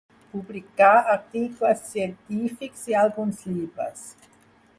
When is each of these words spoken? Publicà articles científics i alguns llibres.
Publicà 0.29 0.87
articles 1.15 1.85
científics 1.91 2.89
i 2.93 2.97
alguns 3.07 3.45
llibres. 3.53 4.09